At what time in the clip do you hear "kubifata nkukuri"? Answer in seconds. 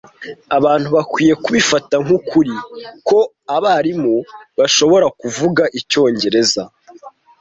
1.43-2.53